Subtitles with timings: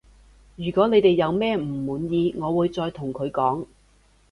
[0.55, 3.67] 如果你哋有咩唔滿意我會再同佢講